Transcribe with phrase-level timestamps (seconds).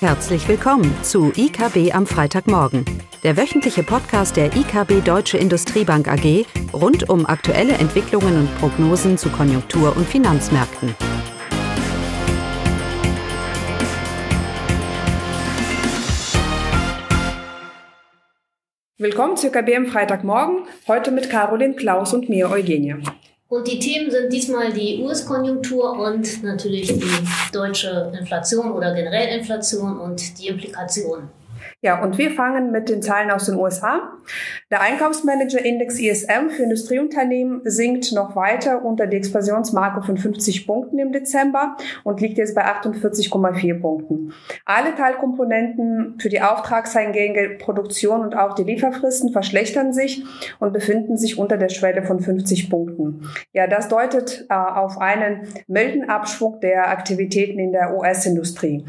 [0.00, 2.84] Herzlich willkommen zu IKB am Freitagmorgen,
[3.22, 9.30] der wöchentliche Podcast der IKB Deutsche Industriebank AG rund um aktuelle Entwicklungen und Prognosen zu
[9.30, 10.94] Konjunktur- und Finanzmärkten.
[18.98, 22.96] Willkommen zu IKB am Freitagmorgen, heute mit Caroline Klaus und mir Eugenie.
[23.48, 30.00] Und die Themen sind diesmal die US-Konjunktur und natürlich die deutsche Inflation oder generell Inflation
[30.00, 31.28] und die Implikationen.
[31.82, 34.10] Ja, und wir fangen mit den Zahlen aus den USA.
[34.70, 41.12] Der Einkaufsmanager-Index ISM für Industrieunternehmen sinkt noch weiter unter die Expansionsmarke von 50 Punkten im
[41.12, 44.32] Dezember und liegt jetzt bei 48,4 Punkten.
[44.64, 50.24] Alle Teilkomponenten für die Auftragseingänge, Produktion und auch die Lieferfristen verschlechtern sich
[50.58, 53.28] und befinden sich unter der Schwelle von 50 Punkten.
[53.52, 58.84] Ja, das deutet äh, auf einen milden Abschwung der Aktivitäten in der US-Industrie.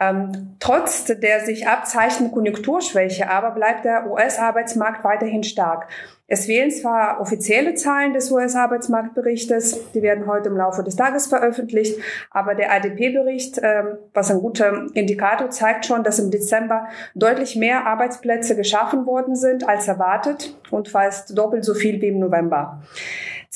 [0.00, 5.88] Ähm, trotz der sich abzeichnenden Konjunkturschwäche aber bleibt der US-Arbeitsmarkt weiterhin stark.
[6.28, 12.00] Es fehlen zwar offizielle Zahlen des US-Arbeitsmarktberichtes, die werden heute im Laufe des Tages veröffentlicht,
[12.32, 17.86] aber der ADP-Bericht, ähm, was ein guter Indikator zeigt schon, dass im Dezember deutlich mehr
[17.86, 22.82] Arbeitsplätze geschaffen worden sind als erwartet und fast doppelt so viel wie im November.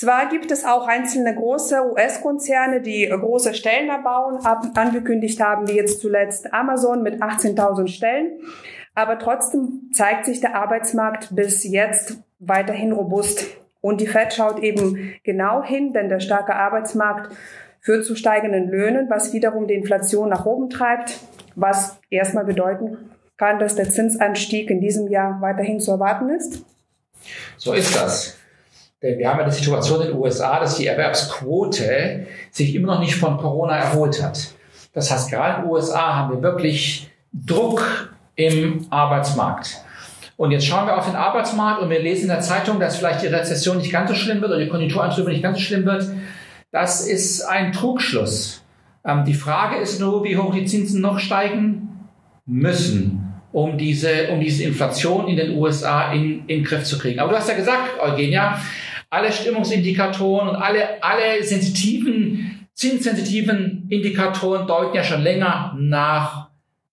[0.00, 4.38] Zwar gibt es auch einzelne große US-Konzerne, die große Stellen erbauen,
[4.74, 8.40] angekündigt haben, wie jetzt zuletzt Amazon mit 18.000 Stellen.
[8.94, 13.44] Aber trotzdem zeigt sich der Arbeitsmarkt bis jetzt weiterhin robust.
[13.82, 17.36] Und die Fed schaut eben genau hin, denn der starke Arbeitsmarkt
[17.80, 21.20] führt zu steigenden Löhnen, was wiederum die Inflation nach oben treibt,
[21.56, 26.64] was erstmal bedeuten kann, dass der Zinsanstieg in diesem Jahr weiterhin zu erwarten ist.
[27.58, 28.39] So ist das.
[29.02, 33.00] Denn wir haben ja die Situation in den USA, dass die Erwerbsquote sich immer noch
[33.00, 34.54] nicht von Corona erholt hat.
[34.92, 39.82] Das heißt, gerade in den USA haben wir wirklich Druck im Arbeitsmarkt.
[40.36, 43.22] Und jetzt schauen wir auf den Arbeitsmarkt und wir lesen in der Zeitung, dass vielleicht
[43.22, 46.06] die Rezession nicht ganz so schlimm wird oder die Konjunkturantrübung nicht ganz so schlimm wird.
[46.72, 48.62] Das ist ein Trugschluss.
[49.04, 52.08] Ähm, die Frage ist nur, wie hoch die Zinsen noch steigen
[52.46, 53.19] müssen,
[53.52, 57.18] um diese, um diese Inflation in den USA in, in Griff zu kriegen.
[57.18, 58.60] Aber du hast ja gesagt, Eugenia,
[59.08, 66.49] alle Stimmungsindikatoren und alle, alle sensitiven, zinssensitiven Indikatoren deuten ja schon länger nach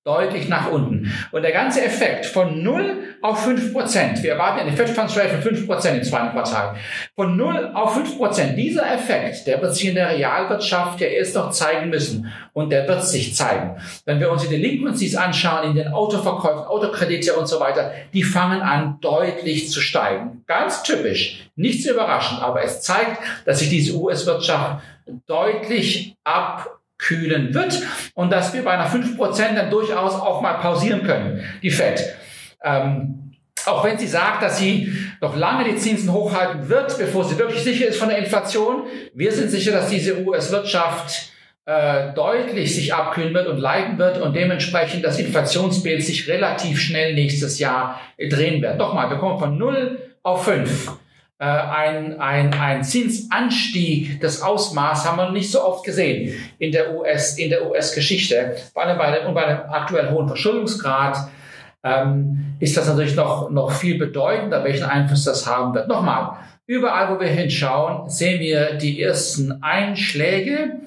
[0.08, 1.12] deutlich nach unten.
[1.32, 5.30] Und der ganze Effekt von 0 auf 5 Prozent, wir erwarten eine Fed Funds Rate
[5.30, 6.76] von 5 Prozent im zweiten Quartal,
[7.16, 11.36] von 0 auf 5 Prozent, dieser Effekt, der wird sich in der Realwirtschaft ja erst
[11.36, 13.76] noch zeigen müssen und der wird sich zeigen.
[14.06, 18.62] Wenn wir uns die Delinquencies anschauen, in den Autoverkäufen, Autokredite und so weiter, die fangen
[18.62, 20.44] an deutlich zu steigen.
[20.48, 24.82] Ganz typisch, nicht zu überraschend, aber es zeigt, dass sich diese US-Wirtschaft
[25.26, 27.82] deutlich ab kühlen wird
[28.14, 32.04] und dass wir bei einer 5% dann durchaus auch mal pausieren können, die FED.
[32.64, 33.34] Ähm,
[33.66, 37.64] auch wenn sie sagt, dass sie noch lange die Zinsen hochhalten wird, bevor sie wirklich
[37.64, 38.84] sicher ist von der Inflation.
[39.14, 41.32] Wir sind sicher, dass diese US-Wirtschaft
[41.66, 47.14] äh, deutlich sich abkühlen wird und leiden wird und dementsprechend das Inflationsbild sich relativ schnell
[47.14, 48.78] nächstes Jahr drehen wird.
[48.78, 50.92] Nochmal, wir kommen von 0 auf 5
[51.40, 56.96] äh, ein, ein, ein Zinsanstieg, das Ausmaß haben wir nicht so oft gesehen in der
[56.96, 58.56] US, in der US-Geschichte.
[58.74, 61.30] Vor allem bei dem, und bei dem aktuell hohen Verschuldungsgrad
[61.84, 65.88] ähm, ist das natürlich noch, noch viel bedeutender, welchen Einfluss das haben wird.
[65.88, 70.80] Nochmal, überall, wo wir hinschauen, sehen wir die ersten Einschläge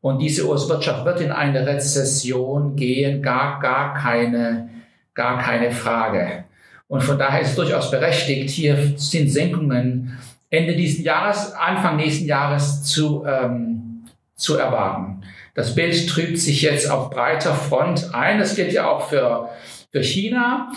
[0.00, 4.68] und diese US-Wirtschaft wird in eine Rezession gehen, gar, gar keine,
[5.14, 6.44] gar keine Frage.
[6.92, 10.18] Und von daher ist es durchaus berechtigt, hier sind Senkungen
[10.50, 14.04] Ende dieses Jahres, Anfang nächsten Jahres zu, ähm,
[14.36, 15.22] zu erwarten.
[15.54, 18.38] Das Bild trübt sich jetzt auf breiter Front ein.
[18.38, 19.48] Das gilt ja auch für,
[19.90, 20.70] für China.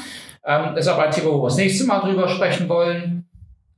[0.46, 3.26] Ähm, das ist aber ein Thema, wo wir das nächste Mal drüber sprechen wollen.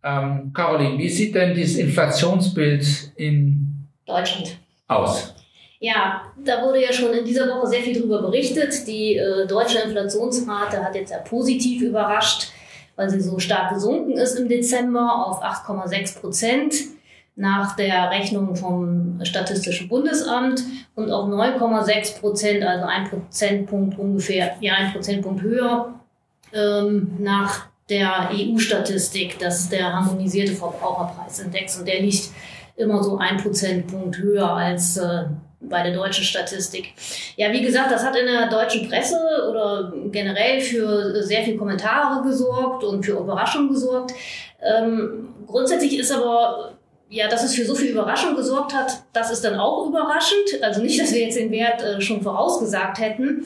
[0.03, 5.33] Ähm, Caroline, wie sieht denn dieses Inflationsbild in Deutschland aus?
[5.79, 8.87] Ja, da wurde ja schon in dieser Woche sehr viel darüber berichtet.
[8.87, 12.49] Die äh, deutsche Inflationsrate hat jetzt sehr positiv überrascht,
[12.95, 16.73] weil sie so stark gesunken ist im Dezember auf 8,6 Prozent
[17.35, 20.63] nach der Rechnung vom Statistischen Bundesamt
[20.95, 25.93] und auf 9,6 Prozent, also ein Prozentpunkt ungefähr, ja ein Prozentpunkt höher
[26.51, 29.37] ähm, nach der EU-Statistik.
[29.37, 32.31] Das ist der harmonisierte Verbraucherpreisindex und der liegt
[32.75, 35.25] immer so ein Prozentpunkt höher als äh,
[35.59, 36.93] bei der deutschen Statistik.
[37.35, 39.17] Ja, wie gesagt, das hat in der deutschen Presse
[39.49, 44.13] oder generell für sehr viel Kommentare gesorgt und für Überraschungen gesorgt.
[44.61, 46.77] Ähm, grundsätzlich ist aber,
[47.09, 50.61] ja, dass es für so viel Überraschung gesorgt hat, das ist dann auch überraschend.
[50.61, 53.43] Also nicht, dass wir jetzt den Wert äh, schon vorausgesagt hätten.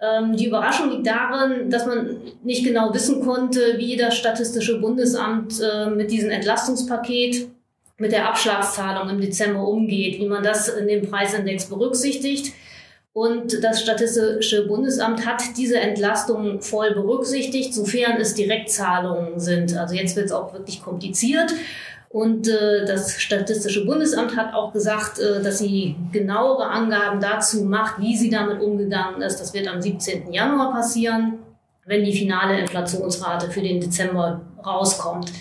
[0.00, 5.60] Ähm, die Überraschung liegt darin, dass man nicht genau wissen konnte, wie das Statistische Bundesamt
[5.60, 7.48] äh, mit diesem Entlastungspaket,
[7.98, 12.54] mit der Abschlagszahlung im Dezember umgeht, wie man das in dem Preisindex berücksichtigt.
[13.12, 19.76] Und das Statistische Bundesamt hat diese Entlastung voll berücksichtigt, sofern es Direktzahlungen sind.
[19.76, 21.52] Also jetzt wird es auch wirklich kompliziert.
[22.10, 28.00] Und äh, das Statistische Bundesamt hat auch gesagt, äh, dass sie genauere Angaben dazu macht,
[28.00, 29.40] wie sie damit umgegangen ist.
[29.40, 30.32] Das wird am 17.
[30.32, 31.40] Januar passieren,
[31.84, 35.32] wenn die finale Inflationsrate für den Dezember rauskommt.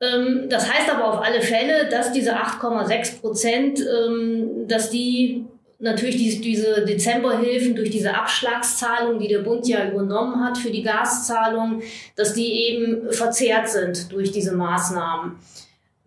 [0.00, 5.46] Ähm, das heißt aber auf alle Fälle, dass diese 8,6 Prozent, ähm, dass die
[5.78, 11.82] natürlich diese, Dezemberhilfen durch diese Abschlagszahlung, die der Bund ja übernommen hat für die Gaszahlung,
[12.14, 15.36] dass die eben verzerrt sind durch diese Maßnahmen.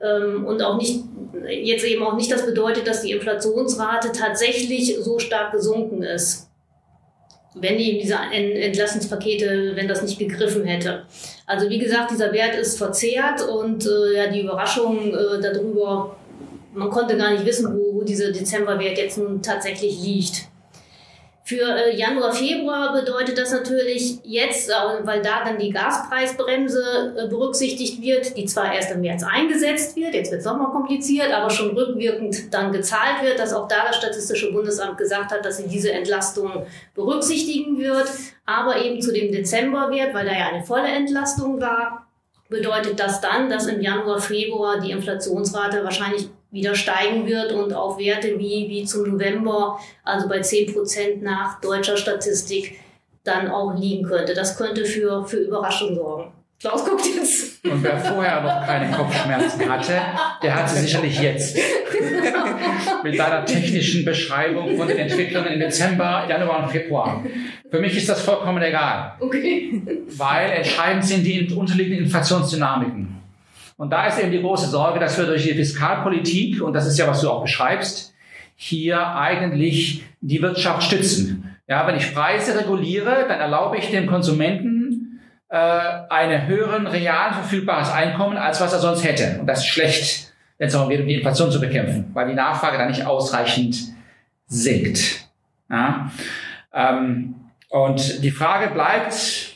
[0.01, 1.03] Ähm, und auch nicht,
[1.50, 6.49] jetzt eben auch nicht das bedeutet, dass die Inflationsrate tatsächlich so stark gesunken ist.
[7.56, 11.04] Wenn die diese Entlassungspakete, wenn das nicht gegriffen hätte.
[11.48, 16.16] Also wie gesagt, dieser Wert ist verzerrt und äh, ja, die Überraschung äh, darüber
[16.74, 20.48] man konnte gar nicht wissen, wo, wo dieser Dezemberwert jetzt nun tatsächlich liegt.
[21.50, 27.28] Für äh, Januar, Februar bedeutet das natürlich jetzt, äh, weil da dann die Gaspreisbremse äh,
[27.28, 31.50] berücksichtigt wird, die zwar erst im März eingesetzt wird, jetzt wird es nochmal kompliziert, aber
[31.50, 35.68] schon rückwirkend dann gezahlt wird, dass auch da das Statistische Bundesamt gesagt hat, dass sie
[35.68, 38.07] diese Entlastung berücksichtigen wird,
[38.46, 42.06] aber eben zu dem Dezemberwert, weil da ja eine volle Entlastung war,
[42.48, 47.98] bedeutet das dann, dass im Januar, Februar die Inflationsrate wahrscheinlich wieder steigen wird und auf
[48.00, 52.80] Werte wie, wie zum November, also bei 10 Prozent nach deutscher Statistik,
[53.24, 54.34] dann auch liegen könnte.
[54.34, 56.31] Das könnte für, für Überraschung sorgen.
[56.60, 57.63] Klaus guckt jetzt.
[57.63, 59.94] Und wer vorher noch keine Kopfschmerzen hatte,
[60.44, 61.57] der hat sie sicherlich jetzt.
[63.04, 67.24] Mit deiner technischen Beschreibung von den Entwicklungen im Dezember, Januar und Februar.
[67.72, 69.13] Für mich ist das vollkommen egal.
[69.22, 69.81] Okay.
[70.18, 73.19] Weil entscheidend sind die unterliegenden Inflationsdynamiken.
[73.80, 77.00] Und da ist eben die große Sorge, dass wir durch die Fiskalpolitik, und das ist
[77.00, 78.14] ja, was du auch beschreibst,
[78.58, 81.56] hier eigentlich die Wirtschaft stützen.
[81.66, 87.90] Ja, wenn ich Preise reguliere, dann erlaube ich dem Konsumenten äh, einen höheren realen verfügbares
[87.90, 89.38] Einkommen, als was er sonst hätte.
[89.40, 92.36] Und das ist schlecht, wenn es darum geht, um die Inflation zu bekämpfen, weil die
[92.36, 93.78] Nachfrage dann nicht ausreichend
[94.46, 95.30] sinkt.
[95.70, 96.12] Ja?
[96.74, 97.36] Ähm,
[97.70, 99.54] und die Frage bleibt,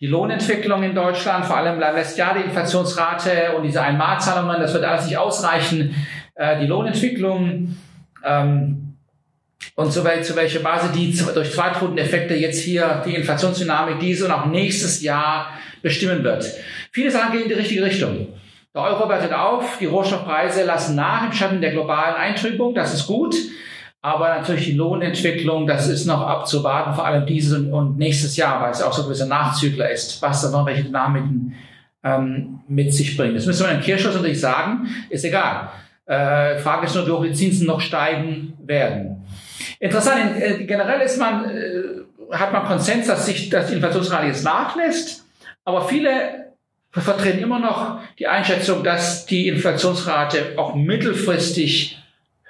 [0.00, 4.84] die Lohnentwicklung in Deutschland, vor allem lässt ja die Inflationsrate und diese Einmalzahlungen, das wird
[4.84, 5.94] alles nicht ausreichen.
[6.34, 7.76] Äh, die Lohnentwicklung
[8.24, 8.96] ähm,
[9.74, 14.32] und zu, wel zu welcher Basis die durch Zweitrundeneffekte jetzt hier die Inflationsdynamik diese und
[14.32, 15.50] auch nächstes Jahr
[15.82, 16.46] bestimmen wird.
[16.92, 18.28] Viele Sachen gehen in die richtige Richtung.
[18.74, 23.06] Der Euro wertet auf, die Rohstoffpreise lassen nach im Schatten der globalen Eintrübung, das ist
[23.06, 23.34] gut.
[24.02, 28.70] Aber natürlich die Lohnentwicklung, das ist noch abzuwarten, vor allem dieses und, nächstes Jahr, weil
[28.70, 31.54] es auch so gewisse Nachzügler ist, was da noch welche Dynamiken
[32.02, 33.36] ähm, mit sich bringt.
[33.36, 35.68] Das müssen wir im Kirchschluss natürlich sagen, ist egal.
[36.06, 39.22] Äh, Frage ist nur, wie hoch die Zinsen noch steigen werden.
[39.78, 41.82] Interessant, äh, generell ist man, äh,
[42.32, 45.26] hat man Konsens, dass sich dass die Inflationsrate jetzt nachlässt,
[45.64, 46.52] aber viele
[46.90, 52.02] vertreten immer noch die Einschätzung, dass die Inflationsrate auch mittelfristig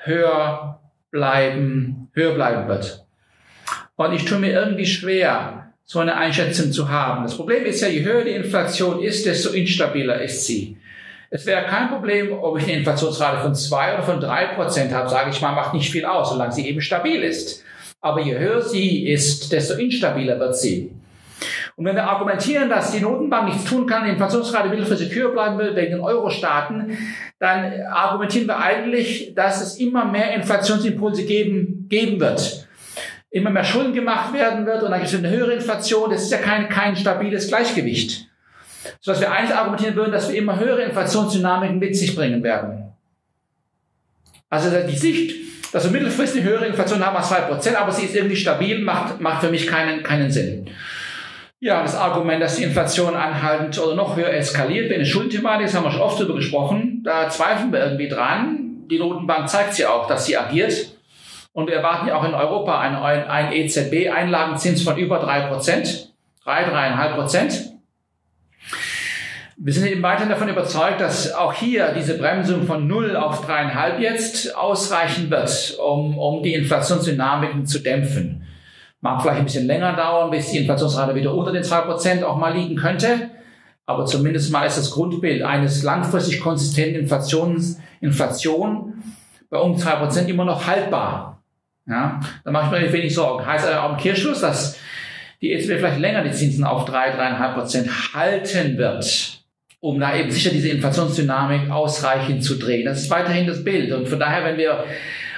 [0.05, 0.80] höher
[1.11, 3.05] bleiben, höher bleiben wird.
[3.97, 7.25] Und ich tue mir irgendwie schwer, so eine Einschätzung zu haben.
[7.25, 10.77] Das Problem ist ja, je höher die Inflation ist, desto instabiler ist sie.
[11.31, 15.09] Es wäre kein Problem, ob ich eine Inflationsrate von zwei oder von drei Prozent habe,
[15.09, 17.65] sage ich mal, macht nicht viel aus, solange sie eben stabil ist.
[18.01, 20.93] Aber je höher sie ist, desto instabiler wird sie.
[21.77, 25.59] Und wenn wir argumentieren, dass die Notenbank nichts tun kann, die Inflationsrate mittelfristig höher bleiben
[25.59, 26.97] will wegen den Euro-Staaten,
[27.39, 32.67] dann argumentieren wir eigentlich, dass es immer mehr Inflationsimpulse geben, geben wird.
[33.31, 36.11] Immer mehr Schulden gemacht werden wird und dann gibt es eine höhere Inflation.
[36.11, 38.27] Das ist ja kein, kein stabiles Gleichgewicht.
[39.01, 42.93] So dass wir eigentlich argumentieren würden, dass wir immer höhere Inflationsdynamiken mit sich bringen werden.
[44.49, 45.37] Also die Sicht,
[45.73, 49.43] dass wir mittelfristig höhere Inflation haben als 2%, aber sie ist irgendwie stabil, macht, macht
[49.43, 50.69] für mich keinen, keinen Sinn.
[51.63, 55.77] Ja, das Argument, dass die Inflation anhaltend oder noch höher eskaliert, wenn eine Schuldenthematik, das
[55.77, 58.87] haben wir schon oft darüber gesprochen, da zweifeln wir irgendwie dran.
[58.91, 60.97] Die Notenbank zeigt ja auch, dass sie agiert.
[61.53, 66.65] Und wir erwarten ja auch in Europa einen, einen EZB-Einlagenzins von über drei Prozent, drei,
[66.65, 67.75] dreieinhalb Prozent.
[69.59, 74.01] Wir sind eben weiterhin davon überzeugt, dass auch hier diese Bremsung von null auf dreieinhalb
[74.01, 78.47] jetzt ausreichen wird, um, um die Inflationsdynamiken zu dämpfen.
[79.01, 82.37] Mag vielleicht ein bisschen länger dauern, bis die Inflationsrate wieder unter den zwei Prozent auch
[82.37, 83.31] mal liegen könnte.
[83.87, 89.03] Aber zumindest mal ist das Grundbild eines langfristig konsistenten Inflations, Inflation
[89.49, 91.43] bei um zwei Prozent immer noch haltbar.
[91.87, 93.45] Ja, da mache ich mir wenig Sorgen.
[93.45, 94.79] Heißt also auch im Kirschschluss, dass
[95.41, 99.43] die EZB vielleicht länger die Zinsen auf 3, 3,5 Prozent halten wird,
[99.81, 102.85] um da eben sicher diese Inflationsdynamik ausreichend zu drehen.
[102.85, 103.93] Das ist weiterhin das Bild.
[103.93, 104.85] Und von daher, wenn wir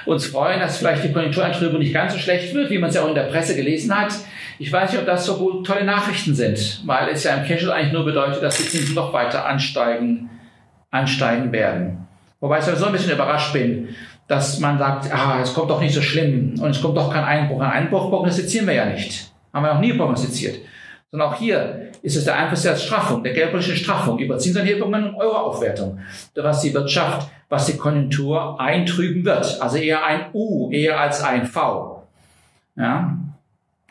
[0.05, 3.03] uns freuen, dass vielleicht die Konjunktureintrübung nicht ganz so schlecht wird, wie man es ja
[3.03, 4.13] auch in der Presse gelesen hat,
[4.59, 7.93] ich weiß nicht, ob das so tolle Nachrichten sind, weil es ja im Cashflow eigentlich
[7.93, 10.29] nur bedeutet, dass die Zinsen noch weiter ansteigen,
[10.91, 12.07] ansteigen werden.
[12.39, 13.89] Wobei ich sowieso ein bisschen überrascht bin,
[14.27, 17.23] dass man sagt, ah, es kommt doch nicht so schlimm und es kommt doch kein
[17.23, 17.61] Einbruch.
[17.61, 19.31] Ein Einbruch prognostizieren wir ja nicht.
[19.53, 20.59] Haben wir noch nie prognostiziert.
[21.11, 25.15] Sondern auch hier ist es der Einfluss der Straffung, der geldpolitischen Straffung über Zinsanhebungen und
[25.15, 25.99] Euroaufwertung,
[26.35, 29.61] was die Wirtschaft, was die Konjunktur eintrüben wird.
[29.61, 32.03] Also eher ein U, eher als ein V.
[32.75, 33.17] Ja.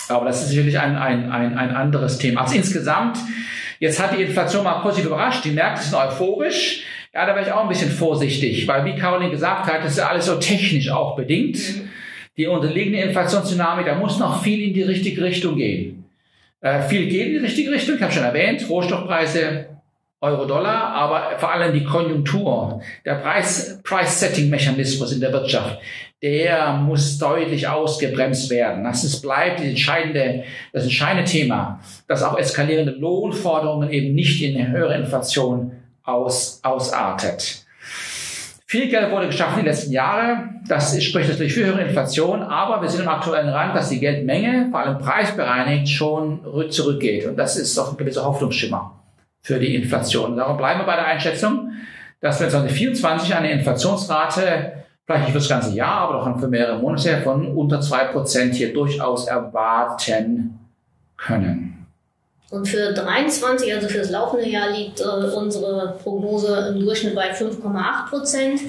[0.09, 2.43] Aber das ist sicherlich ein, ein, ein, ein anderes Thema.
[2.43, 3.17] Also insgesamt,
[3.79, 6.85] jetzt hat die Inflation mal positiv überrascht, die Märkte sind euphorisch.
[7.15, 9.99] Ja, da wäre ich auch ein bisschen vorsichtig, weil wie Caroline gesagt hat, das ist
[9.99, 11.57] ja alles so technisch auch bedingt.
[11.57, 11.89] Mhm.
[12.37, 16.02] Die unterliegende Inflationsdynamik, da muss noch viel in die richtige Richtung gehen.
[16.63, 19.67] Äh, viel geht in die richtige Richtung, ich habe schon erwähnt, Rohstoffpreise,
[20.21, 25.81] Euro-Dollar, aber vor allem die Konjunktur, der Price-Setting-Mechanismus in der Wirtschaft,
[26.23, 28.85] der muss deutlich ausgebremst werden.
[28.85, 34.71] Das ist, bleibt das entscheidende, das entscheidende Thema, dass auch eskalierende Lohnforderungen eben nicht in
[34.71, 35.73] höhere Inflation
[36.05, 37.62] aus, ausartet.
[38.73, 40.63] Viel Geld wurde geschaffen in den letzten Jahren.
[40.67, 44.69] Das spricht natürlich für höhere Inflation, aber wir sind im aktuellen Rand, dass die Geldmenge,
[44.71, 47.27] vor allem preisbereinigt, schon zurückgeht.
[47.27, 48.99] Und das ist doch ein gewisser Hoffnungsschimmer
[49.43, 50.39] für die Inflation.
[50.39, 51.73] Darum bleiben wir bei der Einschätzung,
[52.23, 54.73] dass wir 2024 eine Inflationsrate,
[55.05, 58.55] vielleicht nicht für das ganze Jahr, aber doch für mehrere Monate von unter zwei Prozent
[58.55, 60.59] hier durchaus erwarten
[61.19, 61.82] können.
[62.53, 67.33] Und für 23, also für das laufende Jahr, liegt äh, unsere Prognose im Durchschnitt bei
[67.33, 68.61] 5,8 Prozent.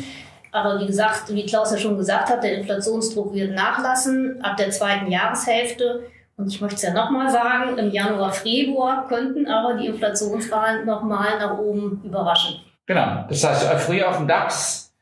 [0.54, 4.70] Aber wie gesagt, wie Klaus ja schon gesagt hat, der Inflationsdruck wird nachlassen ab der
[4.70, 6.06] zweiten Jahreshälfte.
[6.38, 11.38] Und ich möchte es ja nochmal sagen, im Januar, Februar könnten aber die Inflationswahlen nochmal
[11.38, 12.62] nach oben überraschen.
[12.86, 13.26] Genau.
[13.28, 14.94] Das heißt, Euphorie auf dem DAX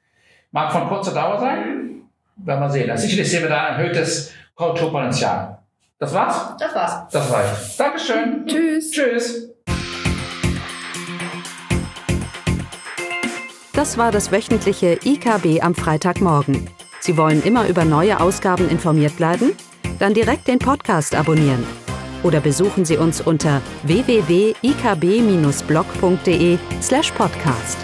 [0.50, 2.02] mag von kurzer Dauer sein.
[2.36, 2.90] Werden wir sehen.
[2.90, 5.61] Also sicherlich sehen wir da ein erhöhtes Korrekturpotenzial.
[6.02, 6.58] Das war's?
[6.58, 7.04] Das war's.
[7.12, 7.78] Das war's.
[7.78, 8.44] Dankeschön.
[8.48, 8.90] Tschüss.
[8.90, 9.50] Tschüss.
[13.74, 16.68] Das war das wöchentliche IKB am Freitagmorgen.
[17.02, 19.52] Sie wollen immer über neue Ausgaben informiert bleiben?
[20.00, 21.64] Dann direkt den Podcast abonnieren.
[22.24, 27.78] Oder besuchen Sie uns unter www.ikb-blog.de slash podcast.